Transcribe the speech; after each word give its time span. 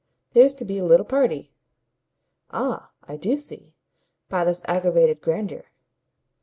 There's 0.31 0.55
to 0.55 0.65
be 0.65 0.79
a 0.79 0.83
little 0.83 1.05
party." 1.05 1.51
"Ah 2.49 2.89
I 3.07 3.17
do 3.17 3.37
see 3.37 3.75
by 4.29 4.43
this 4.45 4.63
aggravated 4.65 5.21
grandeur." 5.21 5.65